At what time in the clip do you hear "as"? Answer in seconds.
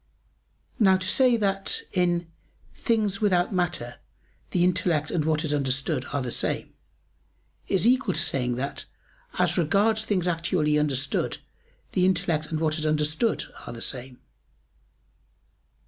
9.37-9.59